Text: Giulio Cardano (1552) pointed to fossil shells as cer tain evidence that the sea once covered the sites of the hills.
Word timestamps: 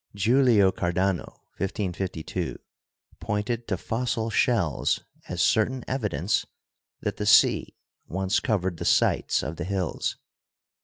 Giulio 0.15 0.71
Cardano 0.71 1.41
(1552) 1.61 2.57
pointed 3.19 3.67
to 3.67 3.77
fossil 3.77 4.31
shells 4.31 5.01
as 5.29 5.43
cer 5.43 5.65
tain 5.67 5.85
evidence 5.87 6.43
that 7.01 7.17
the 7.17 7.27
sea 7.27 7.75
once 8.07 8.39
covered 8.39 8.77
the 8.77 8.83
sites 8.85 9.43
of 9.43 9.57
the 9.57 9.63
hills. 9.63 10.17